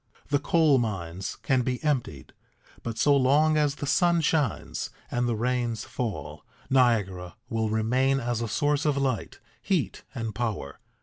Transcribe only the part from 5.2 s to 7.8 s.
the rains fall, Niagara will